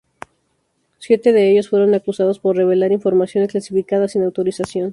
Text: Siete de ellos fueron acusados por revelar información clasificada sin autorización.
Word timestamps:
Siete 0.97 1.31
de 1.31 1.51
ellos 1.51 1.69
fueron 1.69 1.93
acusados 1.93 2.39
por 2.39 2.55
revelar 2.55 2.91
información 2.91 3.45
clasificada 3.45 4.07
sin 4.07 4.23
autorización. 4.23 4.89